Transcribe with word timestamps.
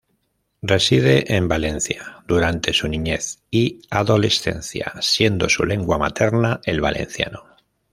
Reside 0.63 1.35
en 1.35 1.47
Valencia 1.47 2.23
durante 2.27 2.73
su 2.73 2.87
niñez 2.87 3.43
y 3.51 3.83
adolescencia, 3.91 4.93
siendo 4.99 5.47
su 5.47 5.63
lengua 5.63 5.99
materna 5.99 6.59
el 6.63 6.81
valenciano. 6.81 7.43